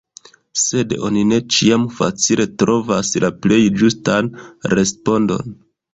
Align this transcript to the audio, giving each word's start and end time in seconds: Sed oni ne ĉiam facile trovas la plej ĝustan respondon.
Sed 0.59 0.93
oni 1.09 1.25
ne 1.31 1.37
ĉiam 1.57 1.83
facile 1.99 2.47
trovas 2.63 3.13
la 3.25 3.31
plej 3.47 3.61
ĝustan 3.83 4.33
respondon. 4.77 5.55